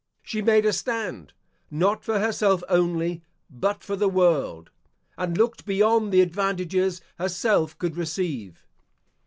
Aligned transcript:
She 0.23 0.41
made 0.41 0.65
a 0.65 0.73
stand, 0.73 1.31
not 1.69 2.03
for 2.03 2.17
herself 2.17 2.63
only, 2.67 3.21
but 3.51 3.83
for 3.83 3.95
the 3.95 4.09
world, 4.09 4.71
and 5.15 5.37
looked 5.37 5.63
beyond 5.63 6.11
the 6.11 6.21
advantages 6.21 7.01
herself 7.19 7.77
could 7.77 7.95
receive. 7.95 8.65